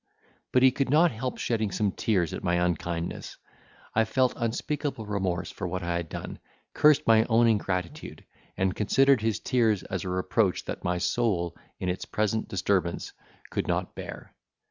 [0.51, 3.37] But he could not help shedding some tears at my unkindness.
[3.93, 6.39] I felt unspeakable remorse for what I had done,
[6.73, 8.25] cursed my own ingratitude,
[8.57, 13.13] and considered his tears as a reproach that my soul, in its present disturbance,
[13.51, 14.33] could not bear.